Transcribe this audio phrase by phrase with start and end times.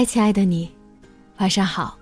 [0.00, 0.70] 嗨，亲爱的你，
[1.36, 1.98] 晚上好。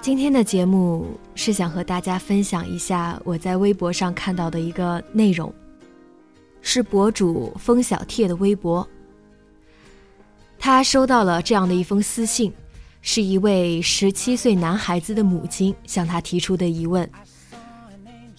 [0.00, 5.52] 今天的节目是想和大家分享一下我在微博上看到的一个内容，
[6.62, 8.88] 是博主风小贴的微博。
[10.58, 12.50] 他收到了这样的一封私信，
[13.02, 17.06] 是一位十七岁男孩子的母亲向他提出的疑问。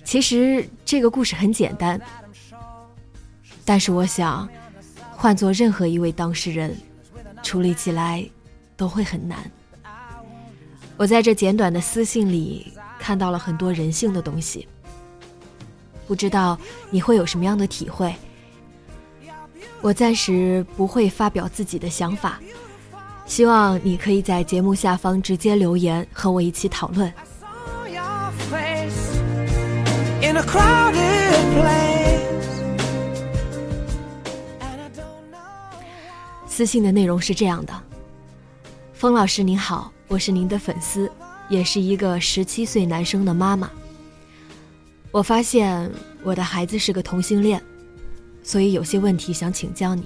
[0.04, 2.02] 其实这个故事很简单，
[3.64, 4.50] 但是我想，
[5.12, 6.76] 换做任何一位当事人。
[7.42, 8.28] 处理起来
[8.76, 9.40] 都会很难。
[10.98, 14.68] 我在这简短的私信里看到了很多人性的东西，
[16.08, 18.14] 不知道你会有什么样的体会。
[19.82, 22.40] 我暂时不会发表自己的想法，
[23.26, 27.12] 希望你可以在节目下方直接留言和我一起讨论。
[36.52, 37.74] 私信的内容是这样的：
[38.94, 41.10] 风老师您好，我是您的粉丝，
[41.48, 43.72] 也是一个十七岁男生的妈妈。
[45.12, 45.90] 我发现
[46.24, 47.64] 我的孩子是个同性恋，
[48.44, 50.04] 所以有些问题想请教你。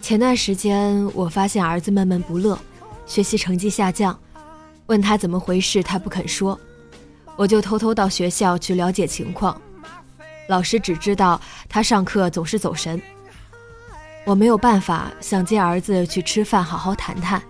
[0.00, 2.58] 前段时间我发现儿子闷闷不乐，
[3.04, 4.18] 学习成绩下降，
[4.86, 6.58] 问他怎么回事，他不肯说，
[7.36, 9.60] 我就偷偷到学校去了解情况。
[10.48, 11.38] 老师只知道
[11.68, 12.98] 他上课总是走神。
[14.24, 17.42] 我没有办法想接儿子去吃饭，好好谈谈。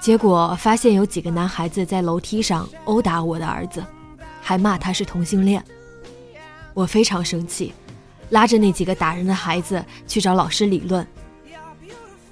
[0.00, 3.84] 结果发现有几个男孩子在楼梯上殴打我的儿子，
[4.40, 5.62] 还骂他是同性恋。
[6.72, 7.74] 我非常生气，
[8.30, 11.06] 拉着那几个打人的孩子去找老师理论。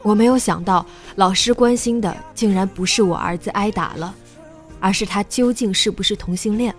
[0.03, 0.85] 我没有想到，
[1.17, 4.15] 老师关心的竟然不是我儿子挨打了，
[4.81, 6.75] 而是他究竟是不是同性恋。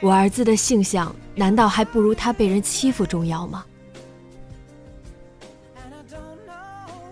[0.00, 3.64] 我儿子的性向难道还不如他被人欺负重要吗？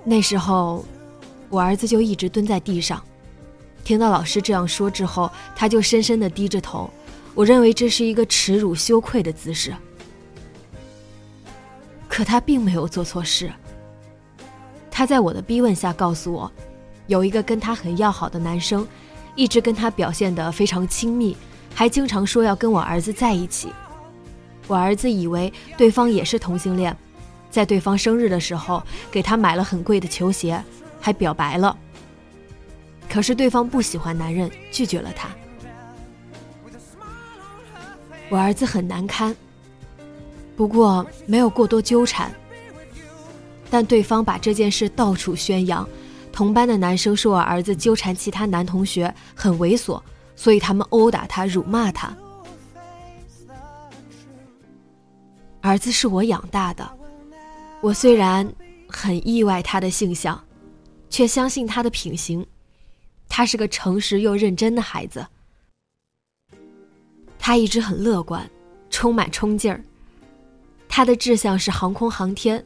[0.04, 0.84] 那时候，
[1.48, 3.00] 我儿子就一直蹲在地上，
[3.84, 6.91] 听到老师这样说之后，他就深深的低着头。
[7.34, 9.75] 我认为这是一个耻辱羞愧的姿势。
[12.08, 13.50] 可他并没有做错事。
[14.91, 16.50] 他在我的逼问下告诉我，
[17.06, 18.86] 有一个跟他很要好的男生，
[19.34, 21.36] 一直跟他表现得非常亲密，
[21.74, 23.72] 还经常说要跟我儿子在一起。
[24.66, 26.94] 我儿子以为对方也是同性恋。
[27.53, 30.61] 在对方生日的时候，给他买了很贵的球鞋，
[30.99, 31.77] 还表白了。
[33.11, 35.29] 可是对方不喜欢男人，拒绝了他。
[38.31, 39.37] 我儿子很难堪，
[40.57, 42.33] 不过没有过多纠缠。
[43.71, 45.87] 但对方把这件事到处宣扬，
[46.33, 50.01] 同班的男生说我儿子纠缠其他男同学很猥琐，
[50.34, 52.17] 所以他们殴打他、辱骂他。
[55.61, 56.91] 儿子是我养大的。
[57.82, 58.48] 我虽然
[58.88, 60.41] 很意外他的性向，
[61.10, 62.47] 却相信他的品行。
[63.28, 65.27] 他是个诚实又认真的孩子。
[67.41, 68.48] 他一直很乐观，
[68.89, 69.83] 充满冲劲儿。
[70.89, 72.65] 他的志向是航空航天。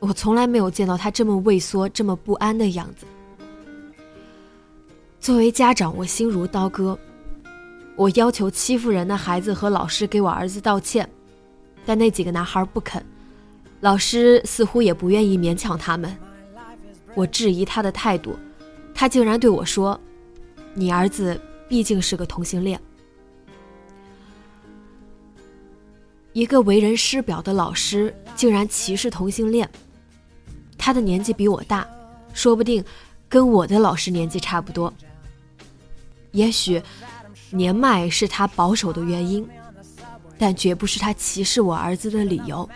[0.00, 3.06] 我从来没有见到他这么畏缩、这么不安的样子。
[5.18, 6.98] 作为家长，我心如刀割。
[7.96, 11.08] 我要求欺负人的孩子和老师给我儿子道歉，
[11.86, 13.02] 但那几个男孩不肯。
[13.82, 16.16] 老师似乎也不愿意勉强他们，
[17.16, 18.38] 我质疑他的态度，
[18.94, 20.00] 他竟然对我说
[20.72, 22.80] ：“你儿子毕竟是个同性恋。”
[26.32, 29.68] 一个为人师表的老师竟然歧视同性恋，
[30.78, 31.84] 他的年纪比我大，
[32.32, 32.84] 说不定
[33.28, 34.94] 跟我的老师年纪差不多。
[36.30, 36.80] 也许
[37.50, 39.44] 年迈是他保守的原因，
[40.38, 42.68] 但绝不是他歧视我儿子的理由。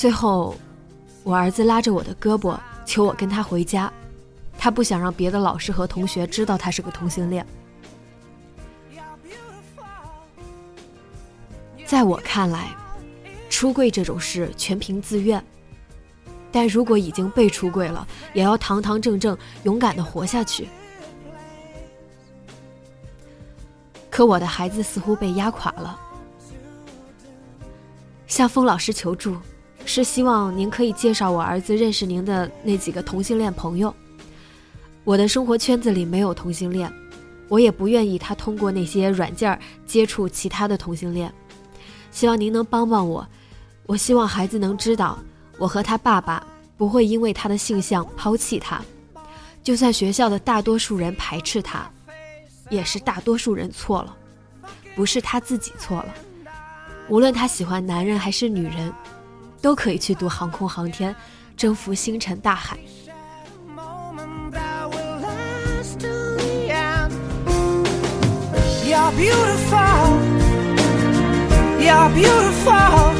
[0.00, 0.56] 最后，
[1.22, 3.92] 我儿子拉着我的胳膊，求我跟他回家，
[4.56, 7.46] 他不想让别的老师和同学知道他是个同性恋。
[11.84, 12.74] 在我看来，
[13.50, 15.44] 出柜这种事全凭自愿。
[16.50, 20.66] 但如果已经被出柜了，也要堂堂正正、勇敢的活下去。
[24.08, 26.00] 可我的孩子似乎被压垮了，
[28.26, 29.36] 向风老师求助，
[29.92, 33.92] 是希望您可以介绍我儿子认识您的那几个同性恋朋友。
[35.02, 36.88] 我的生活圈子里没有同性恋，
[37.48, 41.32] 我也不愿意他通过那些软件接触其他的同性恋。
[42.12, 43.26] 希望您能帮帮我，
[43.86, 45.18] 我希望孩子能知道，
[45.58, 46.46] 我和他爸爸
[46.76, 48.80] 不会因为他的性向抛弃他，
[49.60, 51.90] 就算学校的大多数人排斥他，
[52.68, 54.16] 也是大多数人错了，
[54.94, 56.14] 不是他自己错了。
[57.08, 58.92] 无论他喜欢男人还是女人，
[59.60, 61.14] 都可以去读航空航天，
[61.56, 62.78] 征服星辰大海。
[68.82, 69.12] You're
[72.10, 73.14] beautiful.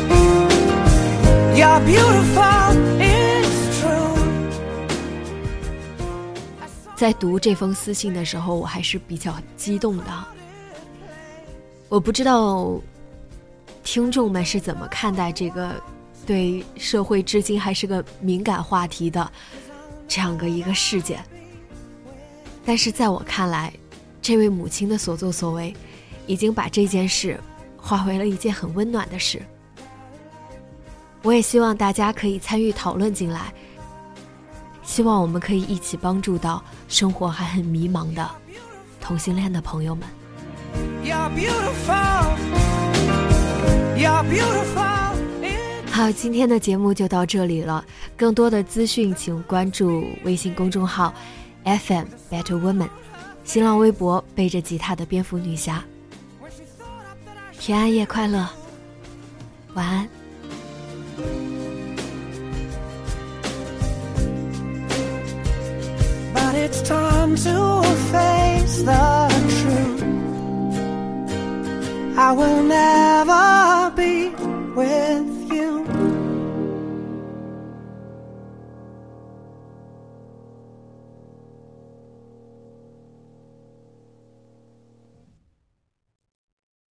[1.54, 2.76] You're beautiful.
[2.98, 4.16] It's true.
[6.96, 10.04] 在读这封私信的时候，我还是比较激动的。
[11.88, 12.80] 我不知道
[13.82, 15.74] 听众们是怎么看待这个
[16.26, 19.30] 对社会至今还是个敏感话题的
[20.06, 21.24] 这样的一个事件，
[22.64, 23.72] 但是在我看来，
[24.20, 25.74] 这位母亲的所作所为
[26.26, 27.38] 已经把这件事。
[27.82, 29.40] 化为了一件很温暖的事。
[31.22, 33.54] 我也希望大家可以参与讨论进来，
[34.82, 38.30] 希望我们可以一起帮助到生活还很迷茫的
[39.00, 40.06] 同性恋的朋友们。
[46.00, 47.84] 好，今天的节目就到这里了。
[48.16, 51.12] 更多的资讯，请关注微信公众号
[51.62, 52.88] FM Better Woman，
[53.44, 55.84] 新浪微博背着吉他的蝙蝠女侠。
[57.58, 58.48] 平安夜快乐，
[59.74, 60.08] 晚安。
[66.32, 70.02] But it's time to face the truth.
[72.16, 73.90] I will never.
[73.94, 74.30] be
[74.74, 75.39] with.